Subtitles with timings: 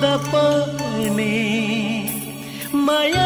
[0.00, 1.32] रुहाउँदा पनि
[2.86, 3.19] माया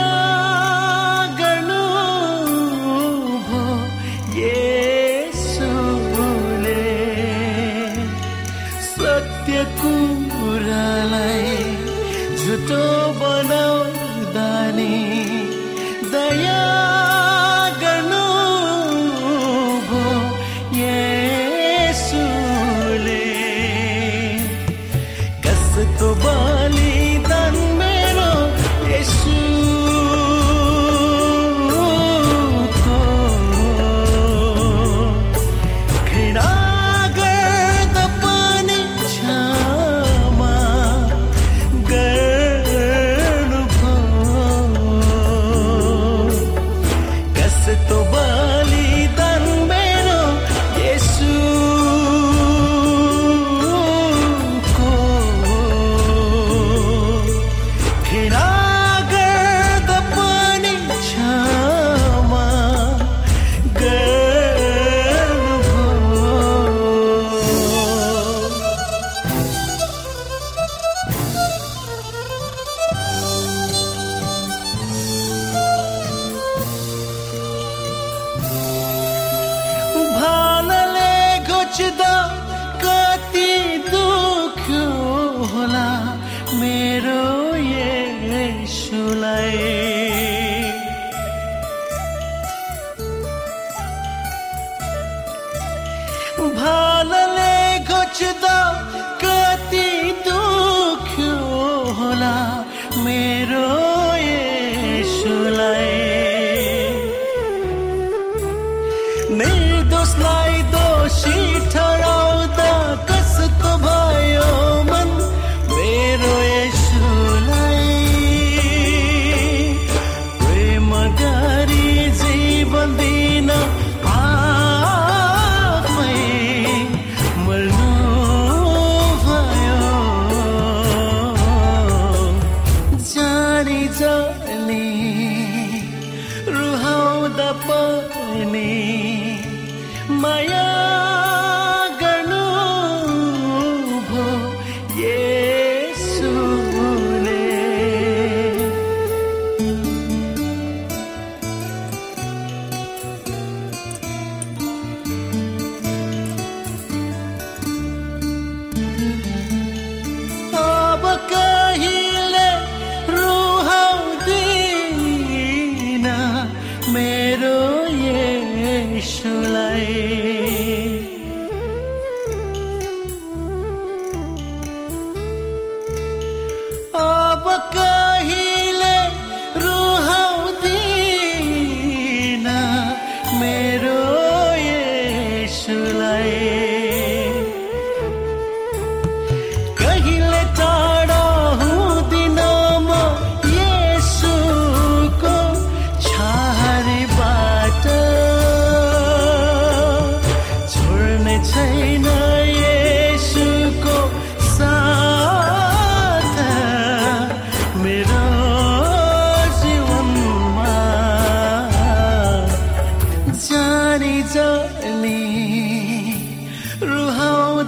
[109.41, 111.39] निर्दोषलाई दोषी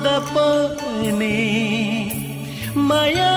[0.03, 1.35] दपने
[2.89, 3.33] मया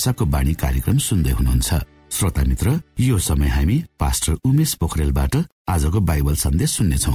[0.00, 1.68] आशाको बाणी कार्यक्रम सुन्दै हुनुहुन्छ।
[2.08, 2.68] श्रोता मित्र
[3.04, 5.34] यो समय हामी पास्टर उमेश पोखरेलबाट
[5.68, 7.12] आजको बाइबल सन्देश सुन्नेछौ।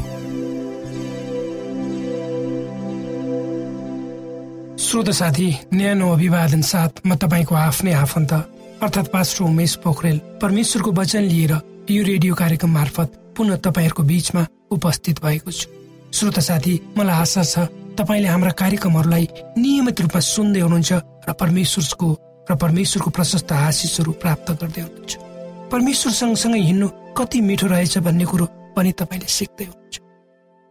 [4.78, 8.34] श्रोत साथी न्यानो अभिवादन साथ म तपाईँको आफ्नै आफन्त
[8.86, 11.54] अर्थात् पास्टर उमेश पोखरेल परमेश्वरको वचन लिएर
[11.90, 14.46] यो रेडियो कार्यक्रम मार्फत पुनः तपाईँहरूको बीचमा
[14.78, 15.68] उपस्थित भएको छु।
[16.14, 17.66] श्रोत साथी मलाई आशा छ
[17.98, 19.26] तपाईँले हाम्रा कार्यक्रमहरूलाई
[19.58, 20.94] नियमित रूपमा सुन्दै हुनुहुन्छ
[21.26, 22.08] र परमेश्वरको
[22.46, 25.14] र परमेश्वरको प्रशस्त आशिषहरू प्राप्त गर्दै हुनुहुन्छ।
[25.72, 26.88] परमेश्वर सँगसँगै हिँड्नु
[27.18, 28.46] कति मिठो रहेछ भन्ने कुरो
[28.76, 29.96] पनि तपाईँले सिक्दै हुनुहुन्छ।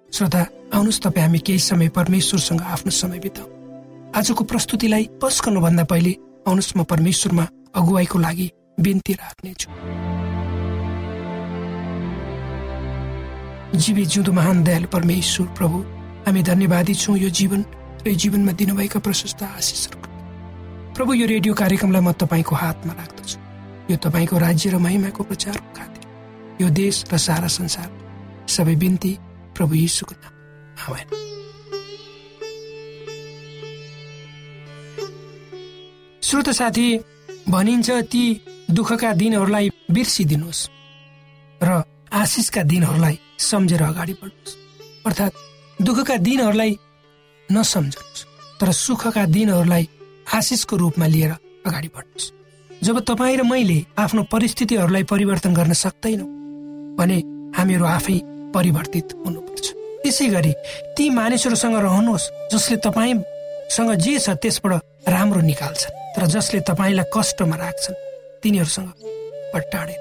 [0.09, 0.41] श्रोता
[0.71, 3.47] आउनुहोस् तपाईँ हामी केही समय परमेश्वरसँग आफ्नो समय बिताउ।
[4.15, 6.13] आजको प्रस्तुतिलाई पस गर्नुभन्दा पहिले
[6.47, 7.45] आउनुहोस् म परमेश्वरमा
[7.75, 8.47] अगुवाईको लागि
[8.81, 9.69] बिन्ती राख्नेछु।
[13.75, 15.79] जीवी जिउँदो महान दयालु परमेश्वर प्रभु
[16.27, 17.61] हामी धन्यवादी छौँ यो जीवन
[18.07, 19.99] र यो जीवनमा दिनुभएका प्रशस्त आशिषहरू
[20.95, 23.39] प्रभु यो रेडियो कार्यक्रमलाई म तपाईँको हातमा राख्दछु।
[23.91, 27.91] यो तपाईँको राज्य र महिमाको प्रचारको खातिर यो देश र सारा संसार।
[28.47, 29.13] सबै बिन्ती
[29.59, 30.35] प्रभु यीशुको नाम
[30.87, 31.09] आमेन।
[36.23, 36.87] श्रोत साथी
[37.51, 38.25] भनिन्छ ती
[38.71, 40.63] दुःखका दिनहरूलाई बिर्सिदिनुहोस्
[41.61, 41.83] र
[42.15, 44.57] आशिषका दिनहरूलाई सम्झेर अगाडि बढ्नुहोस्।
[45.07, 45.35] अर्थात्
[45.83, 46.73] दुःखका दिनहरूलाई
[47.49, 48.25] नसम्झनुहोस्
[48.61, 49.89] तर सुखका दिनहरूलाई
[50.27, 51.33] आशिषको रूपमा लिएर
[51.67, 52.33] अगाडि बढ्नुहोस्।
[52.71, 56.29] जब तपाईँ र मैले आफ्नो परिस्थितिहरूलाई परिवर्तन गर्न सक्दैनौँ
[56.99, 57.19] भने
[57.57, 58.19] हामीहरू आफै
[58.55, 59.67] परिवर्तित हुनुपर्छ।
[60.03, 60.53] त्यसै गरी
[60.97, 68.01] ती मानिसहरूसँग रहनुहोस् जसले तपाईँसँग जे छ त्यसबाट राम्रो निकाल्छन् तर जसले तपाईँलाई कष्टमा राख्छन्
[68.43, 68.91] तिनीहरूसँग
[69.55, 69.97] पट्टाडे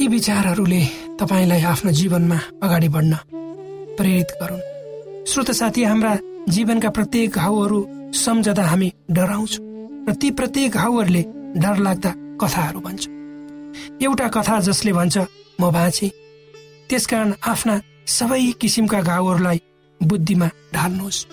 [0.00, 0.82] यी विचारहरूले
[1.20, 3.14] तपाईँलाई आफ्नो जीवनमा अगाडि बढ्न
[3.98, 4.66] प्रेरित गरून्।
[5.26, 6.12] श्रोत साथी हाम्रा
[6.48, 7.78] जीवनका प्रत्येक घाउहरू
[8.16, 9.64] सम्झदा हामी डराउँछौँ
[10.08, 11.22] र ती प्रत्येक घाउहरूले
[11.62, 13.04] डर लाग्दा कथाहरू भन्छ।
[14.02, 15.16] एउटा कथा जसले भन्छ
[15.60, 16.08] म बाँचे।
[16.88, 17.74] त्यसकारण आफ्ना
[18.08, 19.58] सबै किसिमका घाउहरूलाई
[20.00, 21.26] बुद्धिमा ढाल्नुहोस्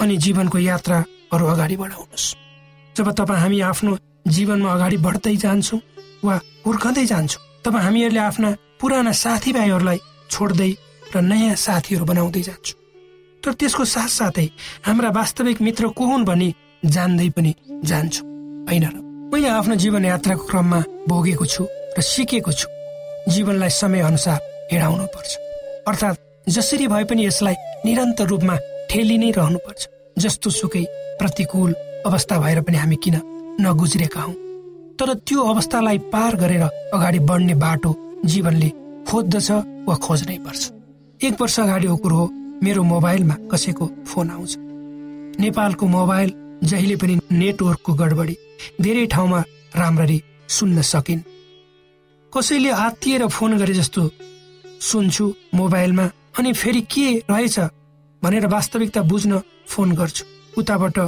[0.00, 2.26] अनि जीवनको यात्राहरू अगाडि बढाउनुहोस्।
[2.96, 3.96] जब तपाईँ हामी आफ्नो
[4.28, 5.80] जीवनमा अगाडि बढ्दै जान्छौँ
[6.24, 6.34] वा
[6.66, 9.98] हुर्कँदै जान्छौँ तब हामीहरूले आफ्ना पुराना साथीभाइहरूलाई
[10.30, 10.70] छोड्दै
[11.14, 12.81] र नयाँ साथीहरू बनाउँदै जान्छौँ।
[13.44, 14.46] तर त्यसको साथसाथै
[14.86, 18.26] हाम्रा वास्तविक मित्र को हुन् भनी जान्दै पनि जान्छौँ।
[18.68, 18.96] होइन र
[19.32, 21.62] मैले आफ्नो जीवन यात्राको क्रममा भोगेको छु
[21.98, 22.68] र सिकेको छु।
[23.28, 24.38] जीवनलाई समय अनुसार
[24.72, 25.30] हिँडाउनु पर्छ
[25.88, 28.56] अर्थात् जसरी भए पनि यसलाई निरन्तर रूपमा
[28.90, 29.80] ठेली नै रहनुपर्छ।
[30.18, 30.84] जस्तो सुकै
[31.18, 31.72] प्रतिकूल
[32.06, 33.16] अवस्था भएर पनि हामी किन
[33.60, 34.32] नगुज्रेका हौ।
[34.98, 36.62] तर त्यो अवस्थालाई पार गरेर
[36.94, 37.90] अगाडि बढ्ने बाटो
[38.24, 38.68] जीवनले
[39.08, 39.50] खोज्दछ
[39.88, 40.62] वा खोज्नै पर्छ।
[41.20, 42.26] एक वर्ष अगाडिको कुरो हो
[42.62, 44.56] मेरो मोबाइलमा कसैको फोन आउँछ।
[45.40, 48.36] नेपालको मोबाइल जहिले पनि नेटवर्कको गडबडी
[48.80, 49.40] धेरै ठाउँमा
[49.76, 51.20] राम्ररी सुन्न सकिन्।
[52.32, 54.02] कसैले आत्तिएर फोन गरे जस्तो
[54.80, 56.04] सुन्छु मोबाइलमा
[56.38, 57.58] अनि फेरि के रहेछ
[58.22, 60.24] भनेर वास्तविकता बुझ्न फोन गर्छु।
[60.60, 60.98] उताबाट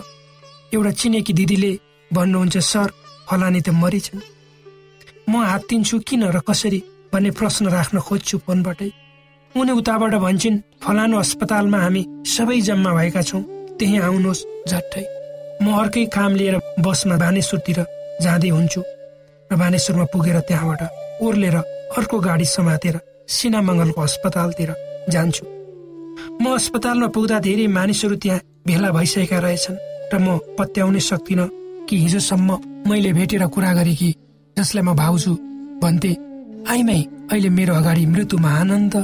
[0.74, 1.72] एउटा चिनेकी दिदीले
[2.10, 2.88] भन्नुहुन्छ सर
[3.28, 4.26] फलानी त मरिछन्
[5.30, 6.80] म हात्तिन्छु किन र कसरी?
[7.12, 8.90] भन्ने प्रश्न राख्न खोज्छु फोनबाटै।
[9.56, 13.42] उनी उताबाट भन्छन् फलानु अस्पतालमा हामी सबै जम्मा भएका छौँ
[13.78, 15.04] त्यही आउनुहोस् झट्टै।
[15.62, 17.78] म अर्कै काम लिएर बसमा बानेश्वरतिर
[18.24, 18.80] जाँदै हुन्छु।
[19.50, 20.82] र बानेश्वरमा पुगेर त्यहाँबाट
[21.22, 21.56] ओर्लेर
[21.98, 22.96] अर्को गाडी समातेर
[23.36, 24.70] सिनामङ्गलको अस्पतालतिर
[25.12, 25.44] जान्छु।
[26.42, 29.82] म अस्पतालमा पुग्दा धेरै मानिसहरू त्यहाँ भेला भइसकेका रहेछन्
[30.12, 30.26] र म
[30.58, 31.52] पत्याउनै सक्दिनँ
[31.86, 32.50] कि हिजोसम्म
[32.90, 34.10] मैले भेटेर कुरा गरेकी
[34.56, 35.32] जसलाई म भाउजू
[35.82, 36.12] भन्थे।
[36.72, 38.94] आइमाई अहिले मेरो अगाडि मृत्युमा आनन्द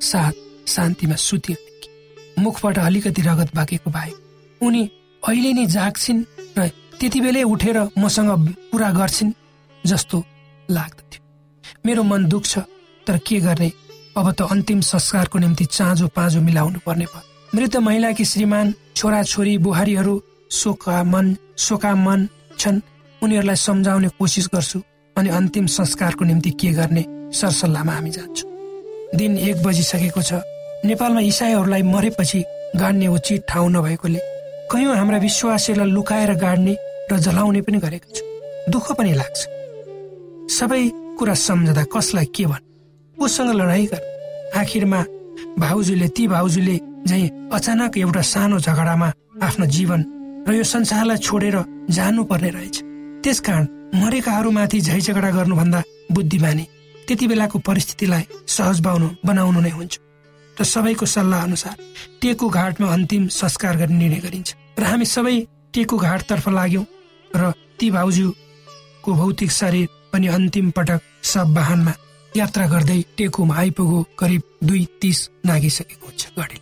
[0.00, 0.32] साथ
[0.68, 4.12] शान्तिमा सुतिरहे मुखबाट अलिकति रगत बाँकेको भए
[4.60, 4.82] उनी
[5.22, 6.24] अहिले नै जाग्छिन्
[6.58, 6.68] र
[7.00, 8.30] त्यति बेलै उठेर मसँग
[8.72, 9.32] कुरा गर्छिन्
[9.84, 10.22] जस्तो
[10.68, 11.20] लाग्दथ्यो।
[11.86, 12.58] मेरो मन दुख्छ
[13.06, 13.70] तर के गर्ने?
[14.16, 17.22] अब त अन्तिम संस्कारको निम्ति चाँजो पाँजो मिलाउनु पर्ने भयो।
[17.52, 20.14] मृत महिलाकी श्रीमान छोराछोरी बुहारीहरू
[20.50, 22.80] शोका मन शोका मन छन्।
[23.22, 24.82] उनीहरूलाई सम्झाउने कोसिस गर्छु
[25.16, 28.55] अनि अन्तिम संस्कारको निम्ति के गर्ने सरसल्लाहमा हामी जान्छौँ।
[29.16, 30.32] दिन एक बजिसकेको छ।
[30.84, 32.40] नेपालमा इसाईहरूलाई मरेपछि
[32.76, 34.20] गाड्ने उचित ठाउँ नभएकोले
[34.70, 36.74] कयौँ हाम्रा विश्वासीलाई लुकाएर गाड्ने
[37.10, 38.22] र जलाउने पनि गरेका छु।
[38.70, 39.38] दुःख पनि लाग्छ।
[40.52, 40.82] सबै
[41.18, 42.64] कुरा सम्झँदा कसलाई के भन्?
[43.16, 44.02] उसँग लडाइँ गर।
[44.60, 45.00] आखिरमा
[45.58, 46.76] भाउजूले ती भाउजूले
[47.08, 49.08] झै अचानक एउटा सानो झगडामा
[49.42, 50.00] आफ्नो जीवन
[50.48, 51.56] र यो संसारलाई छोडेर
[51.90, 52.76] जानुपर्ने रहेछ।
[53.24, 55.80] त्यसकारण मरेकाहरूमाथि झै झगडा गर्नुभन्दा
[56.12, 56.64] बुद्धिमानी
[57.06, 59.94] त्यति बेलाको परिस्थितिलाई सहज बाउनु बनाउनु नै हुन्छ।
[60.56, 61.76] र सबैको सल्लाह अनुसार
[62.20, 64.48] टेको घाटमा अन्तिम संस्कार गर्ने निर्णय गरिन्छ।
[64.78, 65.36] र हामी सबै
[65.74, 66.84] टेको घाटतर्फ लाग्यौँ
[67.30, 71.92] र ती भाउजूको भौतिक शरीर पनि अन्तिम पटक सब वाहनमा
[72.36, 76.58] यात्रा गर्दै टेकुमा आइपुगो करिब दुई तिस नागिसकेको हुन्छ घडी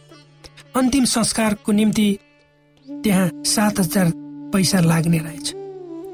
[0.77, 2.09] अन्तिम संस्कारको निम्ति
[2.87, 4.11] त्यहाँ सात हजार
[4.53, 5.47] पैसा लाग्ने रहेछ।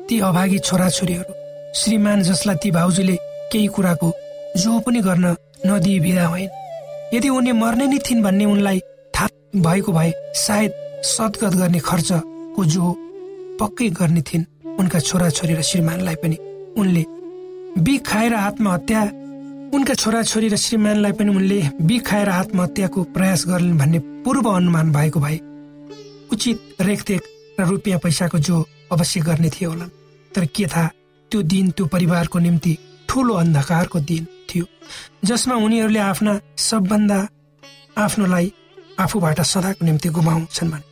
[0.08, 1.34] ती अभागी छोराछोरीहरू
[1.80, 3.16] श्रीमान जसलाई ती भाउजूले
[3.52, 4.12] केही कुराको
[4.57, 5.26] जो पनि गर्न
[5.66, 6.49] नदिए विदा होइन
[7.14, 8.80] यदि उनी मर्ने नै थिइन् भन्ने उनलाई
[9.14, 9.28] थाहा
[9.61, 10.73] भएको भए सायद
[11.04, 12.92] सद्गत गर्ने खर्चको जो
[13.61, 14.45] पक्कै गर्ने थिइन्
[14.78, 16.37] उनका छोराछोरी र श्रीमानलाई पनि
[16.76, 17.04] उनले
[17.78, 19.02] बिख खाएर आत्महत्या
[19.75, 25.21] उनका छोराछोरी र श्रीमानलाई पनि उनले बिख खाएर आत्महत्याको प्रयास गर्लिन् भन्ने पूर्व अनुमान भएको
[25.21, 25.38] भए
[26.33, 27.23] उचित रेखदेख
[27.61, 29.90] र रुपियाँ पैसाको जो अवश्य गर्ने थिए होलान्।
[30.35, 30.90] तर के थाहा
[31.30, 32.78] त्यो दिन त्यो परिवारको निम्ति
[33.11, 34.64] ठुलो अन्धकारको दिन थियो
[35.26, 37.19] जसमा उनीहरूले आफ्ना सबभन्दा
[37.99, 38.52] आफ्नोलाई
[39.02, 40.87] आफूबाट सदाको निम्ति गुमाउँछन् भने।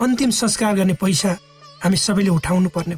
[0.00, 1.36] अन्तिम संस्कार गर्ने पैसा
[1.84, 2.96] हामी सबैले उठाउनु पर्ने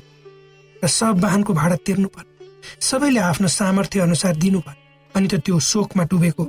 [0.82, 2.46] र सब वाहनको भाडा तिर्नु पर्ने
[2.80, 4.84] सबैले आफ्नो सामर्थ्य अनुसार दिनु पर्ने
[5.14, 6.44] अनि त त्यो शोकमा डुबेको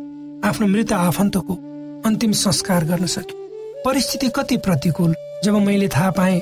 [0.47, 1.53] आफ्नो मृत आफन्तको
[2.07, 3.35] अन्तिम संस्कार गर्न सके।
[3.83, 6.39] परिस्थिति कति प्रतिकूल जब मैले थाहा पाएँ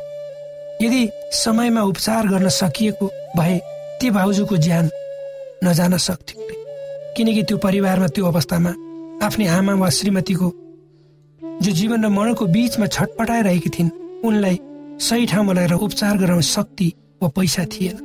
[0.82, 1.02] यदि
[1.42, 3.08] समयमा उपचार गर्न सकिएको
[3.38, 3.58] भए
[4.02, 4.90] ती भाउजूको ज्यान
[5.66, 6.38] नजान सक्थ्यो।
[7.18, 8.72] किनकि त्यो परिवारमा त्यो अवस्थामा
[9.26, 10.48] आफ्नै आमा वा श्रीमतीको
[11.62, 13.96] जो जीवन र मरणको बिचमा छटपटाइरहेकी थिइन्
[14.26, 14.58] उनलाई
[15.00, 16.88] सही ठाउँमा लगेर उपचार गराउने शक्ति
[17.22, 17.98] वा पैसा थिएन।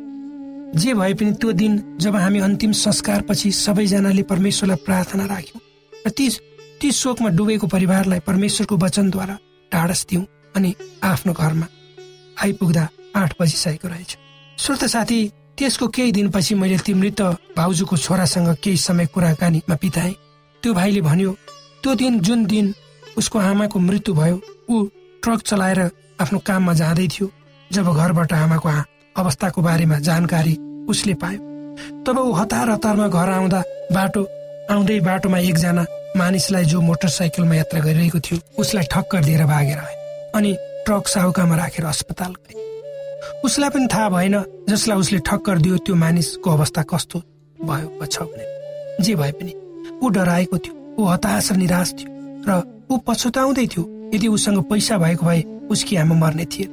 [0.77, 5.61] जे भए पनि त्यो दिन जब हामी अन्तिम संस्कारपछि सबैजनाले परमेश्वरलाई प्रार्थना राख्यौँ
[5.93, 6.29] र ती
[6.81, 9.37] ती शोकमा डुबेको परिवारलाई परमेश्वरको वचनद्वारा
[9.73, 10.25] ढाडस दिउँ
[10.57, 11.67] अनि आफ्नो घरमा
[12.43, 12.85] आइपुग्दा
[13.17, 14.17] आठ बजिसकेको रहेछ।
[14.59, 15.21] श्रोत साथी
[15.61, 17.21] त्यसको केही दिनपछि मैले ती मृत
[17.57, 20.15] भाउजूको छोरासँग केही समय कुराकानीमा बिताएँ
[20.63, 21.33] त्यो भाइले भन्यो
[21.83, 22.73] त्यो दिन जुन दिन
[23.19, 24.41] उसको आमाको मृत्यु भयो
[24.71, 24.85] ऊ
[25.23, 25.81] ट्रक चलाएर
[26.21, 27.31] आफ्नो काममा जाँदै थियो
[27.73, 28.69] जब घरबाट आमाको
[29.17, 30.57] अवस्थाको बारेमा जानकारी
[30.89, 31.41] उसले पायो।
[32.09, 33.61] तब ऊ हतार हतारमा घर आउँदा
[33.93, 34.23] बाटो
[34.73, 35.85] आउँदै बाटोमा एकजना
[36.17, 41.85] मानिसलाई जो मोटरसाइकलमा यात्रा गरिरहेको थियो उसलाई ठक्कर दिएर भागेर आयो अनि ट्रक साहुकामा राखेर
[41.85, 42.70] अस्पताल गए।
[43.45, 44.37] उसलाई पनि थाहा भएन
[44.69, 47.19] जसलाई उसले ठक्कर दियो त्यो मानिसको अवस्था कस्तो
[47.59, 48.45] भयो छ भने।
[49.05, 49.53] जे भए पनि
[50.03, 52.11] ऊ डराएको थियो ऊ हताश र निराश थियो
[52.49, 52.51] र
[52.91, 56.67] ऊ पछुताउँदै थियो यदि उसँग पैसा भएको भए उसकी आमा मर्ने थिए।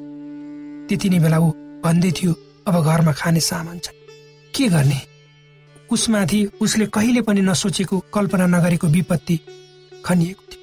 [0.88, 1.52] त्यति नै बेला ऊ
[1.84, 2.32] भन्दै थियो
[2.68, 3.96] अब घरमा खाने सामान छ।
[4.56, 5.00] के गर्ने?
[5.92, 9.40] उसमाथि उसले कहिले पनि नसोचेको कल्पना नगरेको विपत्ति
[10.06, 10.62] खनिएको थियो।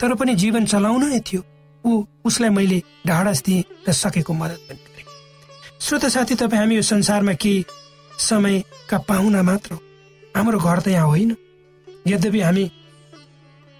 [0.00, 1.42] तर पनि जीवन चलाउनु नै थियो।
[1.84, 4.87] ऊ उसलाई मैले ढाडस दिएँ र सकेको मद्दत पनि।
[5.80, 7.64] श्रोत साथी तपाईँ हामी यो संसारमा केही
[8.18, 9.74] समयका पाहुना मात्र
[10.34, 11.30] हाम्रो घर त यहाँ होइन।
[12.06, 12.64] यद्यपि हामी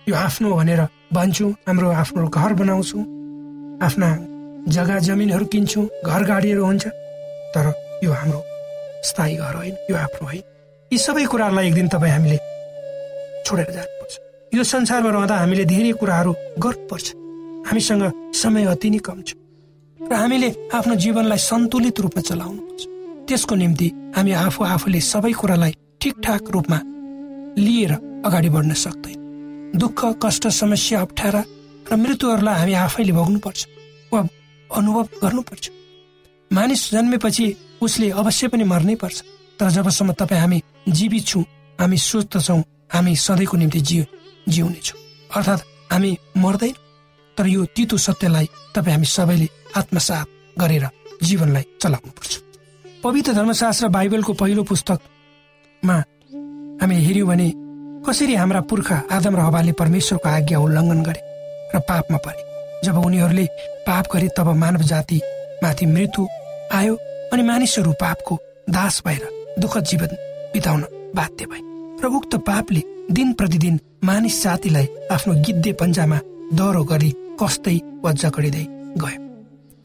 [0.07, 0.81] यो आफ्नो भनेर
[1.13, 3.03] भन्छौँ हाम्रो आफ्नो घर बनाउँछौँ
[3.83, 4.09] आफ्ना
[4.71, 6.87] जग्गा जमिनहरू किन्छौँ घर गाडीहरू हुन्छ
[7.55, 7.67] तर
[8.05, 8.41] यो हाम्रो
[9.03, 10.43] स्थायी घर होइन यो आफ्नो होइन।
[10.91, 12.39] यी सबै कुराहरूलाई एक दिन तपाईँ हामीले
[13.43, 14.15] छोडेर जानुपर्छ।
[14.55, 17.07] यो संसारमा रहँदा हामीले धेरै कुराहरू गर्नुपर्छ।
[17.67, 19.35] हामीसँग समय अति नै कम छ।
[20.01, 22.83] र हामीले आफ्नो जीवनलाई सन्तुलित रूपमा चलाउनुपर्छ
[23.29, 26.79] त्यसको निम्ति हामी आफू आफूले सबै कुरालाई ठिकठाक रूपमा
[27.59, 27.93] लिएर
[28.27, 29.19] अगाडि बढ्न सक्दैन।
[29.75, 31.43] दुःख कष्ट समस्या अप्ठ्यारा
[31.91, 33.61] र मृत्युहरूलाई हामी आफैले भोग्नुपर्छ
[34.13, 34.21] वा
[34.71, 35.65] अनुभव गर्नुपर्छ।
[36.51, 37.47] मानिस जन्मेपछि
[37.83, 39.19] उसले अवश्य पनि मर्नै पर्छ।
[39.59, 41.45] तर जबसम्म तपाईँ हामी जीवित छौँ
[41.79, 42.63] हामी सोच्दछौँ
[42.95, 44.05] हामी सधैँको निम्ति जिउ
[44.47, 44.99] जिउनेछौँ
[45.37, 46.75] अर्थात् हामी मर्दैन।
[47.37, 50.85] तर यो तितो सत्यलाई तपाईँ हामी सबैले आत्मसात गरेर
[51.23, 52.33] जीवनलाई चलाउनुपर्छ।
[53.05, 55.97] पवित्र धर्मशास्त्र बाइबलको पहिलो पुस्तकमा
[56.81, 57.49] हामी हेऱ्यौँ भने
[58.07, 61.21] कसरी हाम्रा पुर्खा आदम र हवाले परमेश्वरको आज्ञा उल्लङ्घन गरे
[61.75, 62.43] र पापमा परे।
[62.85, 63.47] जब उनीहरूले
[63.87, 65.21] पाप गरे तब मानव जाति
[65.63, 66.27] माथि मृत्यु
[66.73, 66.95] आयो
[67.33, 68.39] अनि मानिसहरू पापको
[68.71, 69.25] दास भएर
[69.59, 70.17] दुःख जीवन
[70.53, 70.83] बिताउन
[71.17, 71.63] बाध्य भए
[72.03, 76.19] र उक्त पापले दिन प्रतिदिन मानिस जातिलाई आफ्नो गिद्धे पन्जामा
[76.55, 77.11] दह्रो गरी
[77.41, 78.67] कस्दै वा जकडिँदै
[78.99, 79.28] गयो।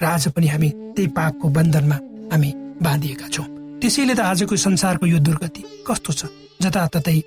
[0.03, 1.97] र आज पनि हामी त्यही पापको बन्धनमा
[2.31, 2.49] हामी
[2.83, 3.47] बाँधिएका छौँ।
[3.79, 6.21] त्यसैले त आजको संसारको यो दुर्गति कस्तो छ?
[6.59, 7.19] जताततै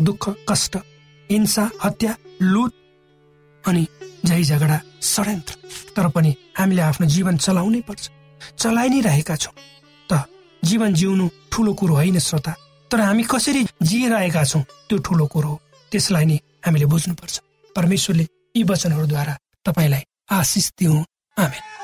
[0.00, 0.74] दुःख कष्ट
[1.30, 2.12] हिंसा हत्या
[2.42, 2.72] लुट
[3.64, 3.84] अनि
[4.24, 5.54] झै झगडा षड्यन्त्र
[5.96, 8.04] तर पनि हामीले आफ्नो जीवन चलाउनै पर्छ।
[8.56, 9.54] चलाइ नै रहेका छौँ।
[10.08, 10.12] त
[10.64, 12.52] जीवन जिउनु ठुलो कुरो होइन श्रोता
[12.90, 15.60] तर हामी कसरी जिइरहेका छौँ त्यो ठुलो कुरो हो।
[15.92, 17.34] त्यसलाई नै हामीले बुझ्नुपर्छ।
[17.76, 18.24] परमेश्वरले
[18.56, 19.34] यी वचनहरूद्वारा
[19.66, 20.02] तपाईँलाई
[20.32, 21.04] आशिष दिउँ।
[21.36, 21.83] आमेन।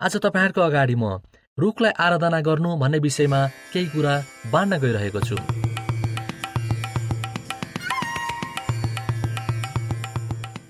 [0.00, 1.18] आज तपाईँहरूको अगाडि म
[1.58, 3.40] रुखलाई आराधना गर्नु भन्ने विषयमा
[3.72, 4.12] केही कुरा
[4.52, 5.36] बाँड्न गइरहेको छु।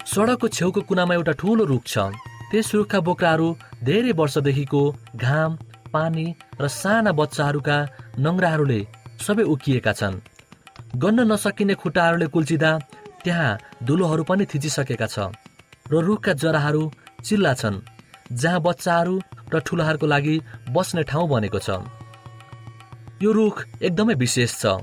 [0.09, 2.09] सडकको छेउको कुनामा एउटा ठुलो रुख छ।
[2.51, 3.49] त्यस रुखका बोक्राहरू
[3.85, 4.83] धेरै वर्षदेखिको
[5.17, 5.59] घाम
[5.93, 7.77] पानी र साना बच्चाहरूका
[8.25, 8.81] नङ्ग्राहरूले
[9.27, 10.21] सबै उकिएका छन्।
[10.97, 12.73] गन्न नसकिने खुट्टाहरूले कुल्चिँदा
[13.25, 15.29] त्यहाँ धुलोहरू पनि थिचिसकेका छ
[15.93, 16.83] र रुखका जराहरू
[17.29, 17.77] चिल्ला छन्।
[18.33, 19.15] जहाँ बच्चाहरू
[19.55, 21.71] र ठुलाहरूको लागि बस्ने ठाउँ बनेको छ।
[23.23, 24.79] यो रुख एकदमै विशेष छ।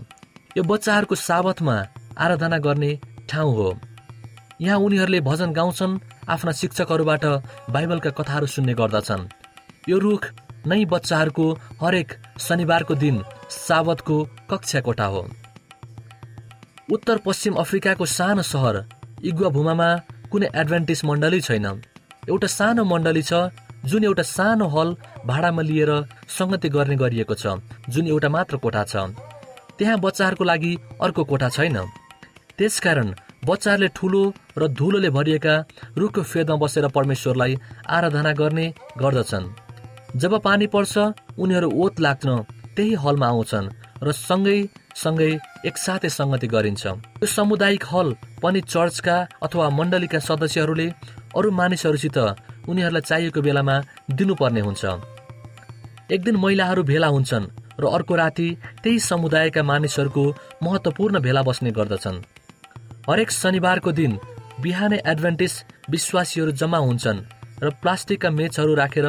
[0.57, 1.75] यो बच्चाहरूको साबतमा
[2.17, 2.91] आराधना गर्ने
[3.29, 3.69] ठाउँ हो।
[4.61, 7.25] यहाँ उनीहरूले भजन गाउँछन् आफ्ना शिक्षकहरूबाट
[7.69, 9.29] बाइबलका कथाहरू सुन्ने गर्दछन्।
[9.89, 10.23] यो रुख
[10.67, 11.45] नै बच्चाहरूको
[11.81, 14.15] हरेक शनिबारको दिन साबतको
[14.49, 15.21] कक्षा कोठा हो।
[16.91, 18.75] उत्तर पश्चिम अफ्रिकाको सानो सहर
[19.23, 19.89] इगुवा भूमामा
[20.31, 21.65] कुनै एडभान्टेज मण्डली छैन।
[22.29, 23.33] एउटा सानो मण्डली छ
[23.85, 24.89] जुन एउटा सानो हल
[25.25, 25.91] भाडामा लिएर
[26.37, 27.53] सङ्गति गर्ने गरिएको छ
[27.89, 28.95] जुन एउटा मात्र कोठा छ।
[29.77, 30.73] त्यहाँ बच्चाहरूको लागि
[31.05, 31.77] अर्को कोठा छैन।
[32.57, 33.09] त्यसकारण
[33.45, 34.21] बच्चाहरूले ठुलो
[34.57, 35.55] र धुलोले भरिएका
[35.97, 37.53] रुखको फेदमा बसेर परमेश्वरलाई
[37.87, 38.65] आराधना गर्ने
[38.97, 39.45] गर्दछन्।
[40.15, 40.93] जब पानी पर्छ
[41.37, 42.29] उनीहरू ओत लाग्न
[42.75, 43.71] त्यही हलमा आउँछन्
[44.03, 44.57] र सँगै
[44.95, 45.31] सँगै
[45.69, 48.07] एकसाथै सङ्गति गरिन्छ। यो सामुदायिक हल
[48.45, 50.87] पनि चर्चका अथवा मण्डलीका सदस्यहरूले
[51.37, 52.17] अरू मानिसहरूसित
[52.69, 53.75] उनीहरूलाई चाहिएको बेलामा
[54.13, 54.83] दिनुपर्ने हुन्छ।
[56.13, 58.47] एक दिन महिलाहरू भेला हुन्छन् र अर्को राति
[58.83, 60.23] त्यही समुदायका मानिसहरूको
[60.63, 62.17] महत्त्वपूर्ण भेला बस्ने गर्दछन्।
[63.09, 64.11] हरेक शनिबारको दिन
[64.63, 65.53] बिहानै एडभान्टेज
[65.89, 67.25] विश्वासीहरू जम्मा हुन्छन्
[67.63, 69.07] र प्लास्टिकका मेचहरू राखेर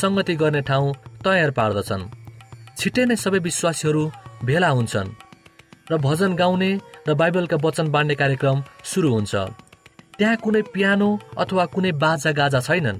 [0.00, 2.02] सङ्गति गर्ने ठाउँ तयार पार्दछन्।
[2.78, 4.02] छिट्टै नै सबै विश्वासीहरू
[4.48, 5.16] भेला हुन्छन्
[5.90, 6.70] र भजन गाउने
[7.08, 9.34] र बाइबलका वचन बाँड्ने कार्यक्रम सुरु हुन्छ।
[10.18, 12.98] त्यहाँ कुनै पियानो अथवा कुनै बाजा गाजा छैनन्।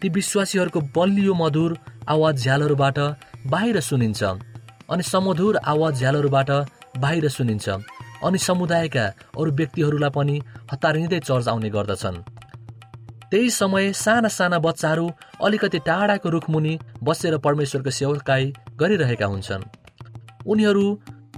[0.00, 1.70] ती विश्वासीहरूको बलियो मधुर
[2.08, 2.98] आवाज झ्यालहरूबाट
[3.46, 4.22] बाहिर सुनिन्छ
[4.88, 6.50] अनि समधुर आवाज झ्यालहरूबाट
[6.98, 7.68] बाहिर सुनिन्छ
[8.24, 9.04] अनि समुदायका
[9.36, 10.36] अरू व्यक्तिहरूलाई पनि
[10.72, 12.16] हतारिँदै चर्च आउने गर्दछन्।
[13.30, 15.06] त्यही समय साना साना बच्चाहरू
[15.44, 19.68] अलिकति टाढाको रुखमुनि बसेर परमेश्वरको सेवकाई गरिरहेका हुन्छन्।
[20.46, 20.86] उनीहरू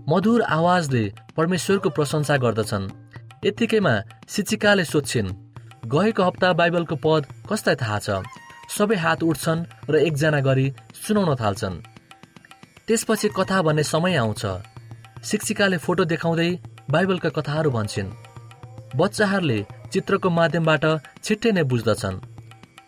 [0.08, 1.04] मधुर आवाजले
[1.36, 2.84] परमेश्वरको प्रशंसा गर्दछन्।
[3.44, 3.94] यत्तिकैमा
[4.28, 5.28] शिक्षिकाले सोध्छिन्
[5.92, 8.08] गएको हप्ता बाइबलको पद कसलाई थाहा छ?
[8.76, 10.66] सबै हात उठ्छन् र एकजना गरी
[10.96, 11.76] सुनाउन थाल्छन्।
[12.88, 14.42] त्यसपछि कथा भन्ने समय आउँछ।
[15.24, 16.50] शिक्षिकाले फोटो देखाउँदै
[16.88, 18.08] बाइबलका कथाहरू भन्छन्।
[18.96, 19.58] बच्चाहरूले
[19.92, 20.84] चित्रको माध्यमबाट
[21.24, 22.22] छिट्टै नै बुझ्दछन्।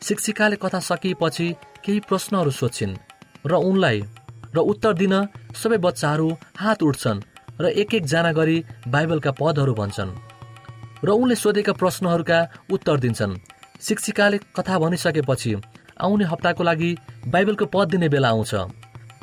[0.03, 1.47] शिक्षिकाले कथा सकिएपछि
[1.85, 3.01] केही प्रश्नहरू सोध्छिन्
[3.45, 3.99] र उनलाई
[4.57, 5.15] र उत्तर दिन
[5.55, 7.23] सबै बच्चाहरू हात उठ्छन्
[7.61, 8.59] र एक एकजना गरी
[8.89, 10.13] बाइबलका पदहरू भन्छन्
[11.05, 12.39] र उनले सोधेका प्रश्नहरूका
[12.73, 13.39] उत्तर दिन्छन्।
[13.81, 15.53] शिक्षिकाले कथा भनिसकेपछि
[16.01, 16.91] आउने हप्ताको लागि
[17.29, 18.55] बाइबलको पद दिने बेला आउँछ।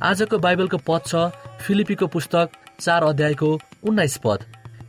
[0.02, 1.30] आजको बाइबलको पद छ
[1.62, 3.50] फिलिपीको पुस्तक चार अध्यायको
[3.84, 4.40] उन्नाइस पद।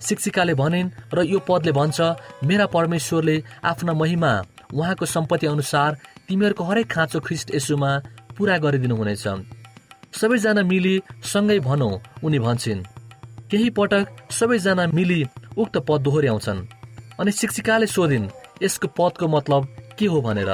[0.01, 1.98] शिक्षिकाले भनिन् र यो पदले भन्छ
[2.44, 4.33] मेरा परमेश्वरले आफ्ना महिमा
[4.74, 5.96] उहाँको सम्पत्ति अनुसार
[6.29, 7.92] तिमीहरूको हरेक खाँचो ख्रिस्ट यसुमा
[8.37, 9.27] पुरा गरिदिनुहुनेछ।
[10.12, 10.94] सबैजना मिली
[11.25, 11.90] सँगै भनौ
[12.25, 12.83] उनी भन्छन्।
[13.51, 15.21] केही पटक सबैजना मिली
[15.57, 16.66] उक्त पद दोहोऱ्याउँछन्
[17.21, 18.29] अनि शिक्षिकाले सोधिन्
[18.62, 19.62] यसको पदको मतलब
[19.99, 20.21] के हो?
[20.21, 20.51] भनेर।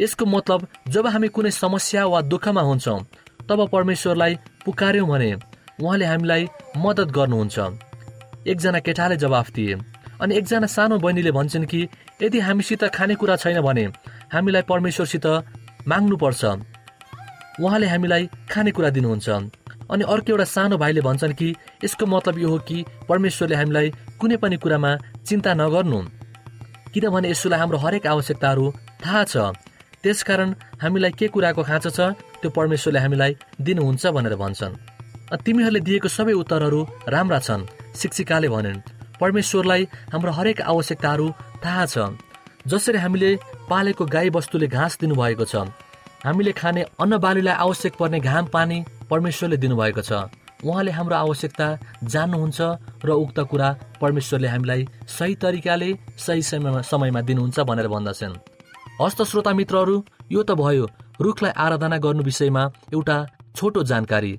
[0.00, 3.00] यसको मतलब जब हामी कुनै समस्या वा दुःखमा हुन्छौँ
[3.48, 5.30] तब परमेश्वरलाई पुकार्यौँ भने
[5.82, 7.58] उहाँले हामीलाई मद्दत गर्नुहुन्छ।
[8.48, 9.74] एकजना केटाले जवाफ दिए
[10.20, 11.80] अनि एकजना सानो बहिनीले भन्छन् कि
[12.22, 13.84] यदि हामीसित खानेकुरा छैन भने
[14.32, 15.26] हामीलाई परमेश्वरसित
[15.88, 16.44] माग्नुपर्छ।
[17.60, 19.28] उहाँले हामीलाई खानेकुरा दिनुहुन्छ।
[19.90, 21.48] अनि अर्को एउटा सानो भाइले भन्छन् कि
[21.84, 23.88] यसको मतलब यो हो कि परमेश्वरले हामीलाई
[24.20, 24.90] कुनै पनि कुरामा
[25.26, 26.00] चिन्ता नगर्नु
[26.92, 28.64] किनभने यसोलाई हाम्रो हरेक आवश्यकताहरू
[29.04, 29.36] थाहा छ।
[30.02, 32.00] त्यसकारण हामीलाई के कुराको खाँचो छ
[32.40, 34.78] त्यो परमेश्वरले हामीलाई दिनुहुन्छ भनेर भन्छन्।
[35.44, 38.84] तिमीहरूले दिएको सबै उत्तरहरू राम्रा छन् शिक्षिकाले भनिन्।
[39.20, 41.26] परमेश्वरलाई हाम्रो हरेक आवश्यकताहरू
[41.64, 41.96] थाहा छ।
[42.68, 43.30] जसरी हामीले
[43.70, 45.64] पालेको गाई बस्तुले घाँस दिनुभएको छ
[46.24, 50.12] हामीले खाने अन्न बालीलाई आवश्यक पर्ने घाम पानी परमेश्वरले दिनुभएको छ।
[50.66, 51.66] उहाँले हाम्रो आवश्यकता
[52.02, 52.60] जान्नुहुन्छ
[53.06, 53.68] र उक्त कुरा
[54.00, 58.34] परमेश्वरले हामीलाई सही तरिकाले सही समयमा समयमा दिनुहुन्छ भनेर भन्दछन्।
[59.00, 59.96] हस्त श्रोता मित्रहरू
[60.32, 60.86] यो त भयो
[61.22, 62.62] रुखलाई आराधना गर्नु विषयमा
[62.94, 63.16] एउटा
[63.54, 64.32] छोटो जानकारी।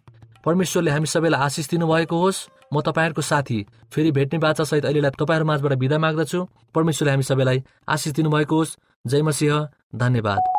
[0.43, 5.73] परमेश्वरले हामी सबैलाई आशिष दिनुभएको होस्। म तपाईँहरूको साथी फेरि भेट्ने बाचासहित अहिलेलाई तपाईँहरू माझबाट
[5.79, 6.39] विदा माग्दछु।
[6.75, 10.58] परमेश्वरले हामी सबैलाई आशिष दिनुभएको होस्। जय मसिंह। धन्यवाद।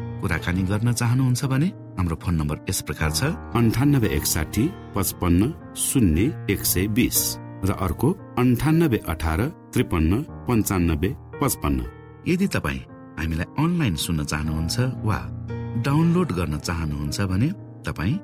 [0.21, 3.21] कुराकानी गर्न चाहनुहुन्छ भने हाम्रो फोन नम्बर यस प्रकार छ।
[3.59, 4.63] अन्ठानब्बे एकसाठी
[4.95, 5.41] पचपन्न
[5.77, 6.21] शून्य
[6.53, 7.19] एक सय बिस
[7.67, 8.09] र अर्को
[8.41, 9.41] अन्ठानब्बे अठार
[9.73, 10.11] त्रिपन्न
[10.47, 11.09] पन्चानब्बे
[11.41, 11.79] पचपन्न।
[12.27, 12.79] यदि तपाईँ
[13.19, 15.19] हामीलाई अनलाइन सुन्न चाहनुहुन्छ वा
[15.87, 17.49] डाउनलोड गर्न चाहनुहुन्छ भने
[17.87, 18.15] तपाईँ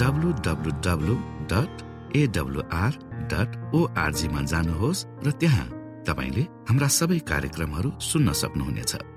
[0.00, 1.14] W W W
[1.52, 1.72] dot
[2.16, 2.92] AWR
[3.32, 5.66] dot ओआरजीमा जानुहोस् र त्यहाँ
[6.08, 8.92] तपाईँले हाम्रा सबै कार्यक्रमहरू सुन्न सक्नुहुनेछ।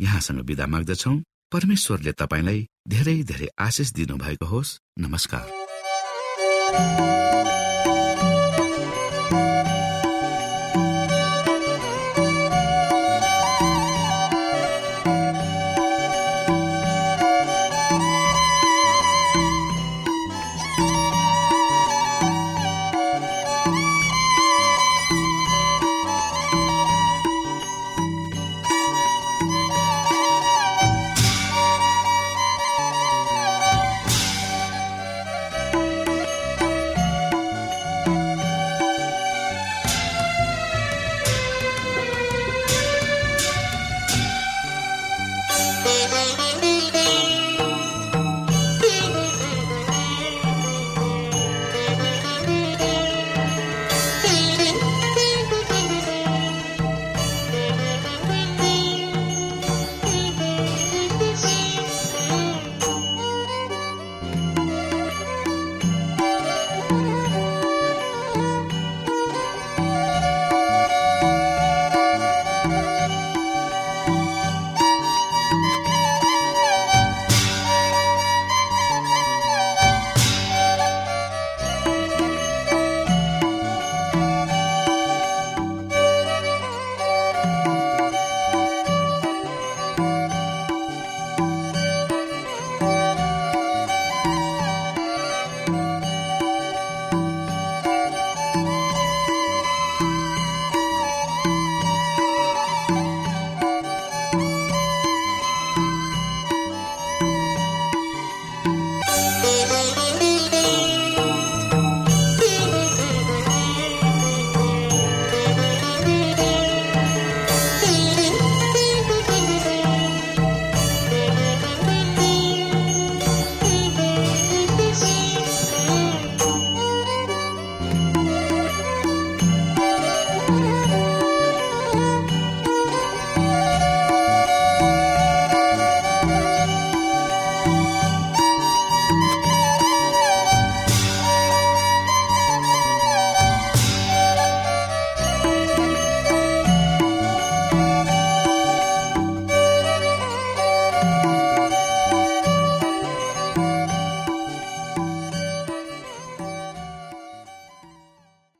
[0.00, 1.10] यहाँसँग विदा माग्दछौ।
[1.52, 5.46] परमेश्वरले तपाईँलाई धेरै धेरै आशिष दिनुभएको होस्। नमस्कार।